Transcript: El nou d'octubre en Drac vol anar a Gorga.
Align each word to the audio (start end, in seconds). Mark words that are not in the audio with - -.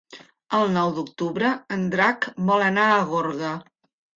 El 0.59 0.63
nou 0.77 0.93
d'octubre 0.95 1.51
en 1.77 1.85
Drac 1.93 2.27
vol 2.51 2.67
anar 2.71 2.89
a 2.95 2.99
Gorga. 3.13 3.57